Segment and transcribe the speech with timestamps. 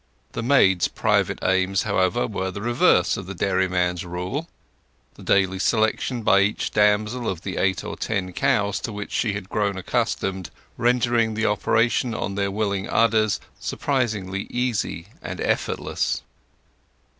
[0.31, 4.49] The maids' private aims, however, were the reverse of the dairyman's rule,
[5.13, 9.33] the daily selection by each damsel of the eight or ten cows to which she
[9.33, 16.23] had grown accustomed rendering the operation on their willing udders surprisingly easy and effortless.